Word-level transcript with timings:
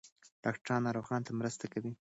ډاکټران 0.43 0.81
ناروغانو 0.87 1.25
ته 1.27 1.31
مرسته 1.39 1.65
کوي. 1.73 1.91